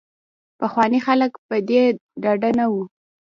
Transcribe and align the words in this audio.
پخواني 0.59 0.99
خلک 1.07 1.31
په 1.47 1.55
دې 1.67 1.81
ډاډه 2.23 2.49
نه 2.59 2.65
وو. 2.71 2.83